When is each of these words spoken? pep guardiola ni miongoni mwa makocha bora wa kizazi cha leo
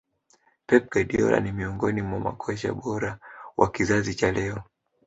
pep 0.67 0.89
guardiola 0.91 1.39
ni 1.39 1.51
miongoni 1.51 2.01
mwa 2.01 2.19
makocha 2.19 2.73
bora 2.73 3.19
wa 3.57 3.71
kizazi 3.71 4.15
cha 4.15 4.31
leo 4.31 4.63